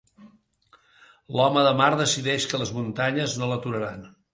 [1.37, 4.09] L'home de mar decideix que les muntanyes no l'aturaran.